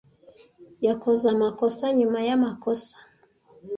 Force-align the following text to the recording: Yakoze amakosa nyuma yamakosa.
Yakoze 0.87 1.25
amakosa 1.33 1.85
nyuma 1.99 2.19
yamakosa. 2.27 2.95